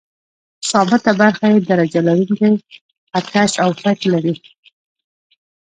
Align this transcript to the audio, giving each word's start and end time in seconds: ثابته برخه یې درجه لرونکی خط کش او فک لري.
ثابته 0.71 1.11
برخه 1.21 1.45
یې 1.53 1.59
درجه 1.69 1.99
لرونکی 2.07 2.51
خط 3.09 3.25
کش 3.33 3.51
او 3.63 3.69
فک 3.81 3.99
لري. 4.13 4.35